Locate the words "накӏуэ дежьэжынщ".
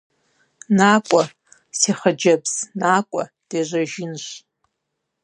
2.79-4.25